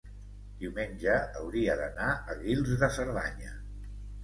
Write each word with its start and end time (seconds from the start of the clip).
diumenge 0.61 1.17
hauria 1.41 1.77
d'anar 1.83 2.09
a 2.15 2.39
Guils 2.41 2.75
de 2.83 2.93
Cerdanya. 2.99 3.57